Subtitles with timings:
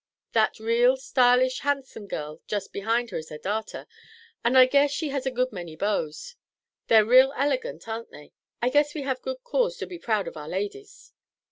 [0.33, 3.85] That real stylish handsome girl just behind is her darter,
[4.43, 6.11] and I guess she has a good many beaux.
[6.87, 8.33] They're real elegant, ar'n't they?
[8.63, 11.13] I guess we have good cause to be proud of our ladies."